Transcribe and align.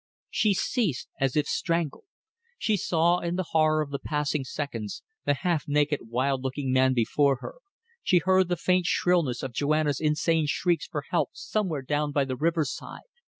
."She 0.31 0.55
ceased 0.55 1.09
as 1.19 1.35
if 1.35 1.45
strangled. 1.45 2.05
She 2.57 2.75
saw 2.75 3.19
in 3.19 3.35
the 3.35 3.45
horror 3.51 3.83
of 3.83 3.91
the 3.91 3.99
passing 3.99 4.43
seconds 4.43 5.03
the 5.27 5.35
half 5.35 5.67
naked, 5.67 6.09
wild 6.09 6.41
looking 6.41 6.73
man 6.73 6.95
before 6.95 7.35
her; 7.41 7.57
she 8.01 8.17
heard 8.17 8.47
the 8.47 8.57
faint 8.57 8.87
shrillness 8.87 9.43
of 9.43 9.53
Joanna's 9.53 10.01
insane 10.01 10.47
shrieks 10.47 10.87
for 10.87 11.03
help 11.11 11.29
somewhere 11.35 11.83
down 11.83 12.11
by 12.11 12.25
the 12.25 12.35
riverside. 12.35 13.01